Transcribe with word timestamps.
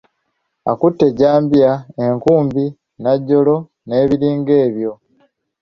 Akutte 0.71 1.03
ejjambiya, 1.09 1.71
enkubi, 2.05 2.65
najjolo 3.01 3.55
n'ebiringa 3.87 4.53
ebyo. 4.65 4.91